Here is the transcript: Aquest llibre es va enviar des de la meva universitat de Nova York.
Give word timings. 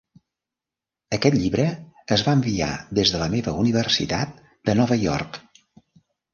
Aquest 1.17 1.37
llibre 1.41 1.65
es 2.17 2.23
va 2.29 2.35
enviar 2.39 2.71
des 3.01 3.13
de 3.17 3.21
la 3.27 3.29
meva 3.37 3.55
universitat 3.67 4.35
de 4.71 4.79
Nova 4.83 5.01
York. 5.07 5.43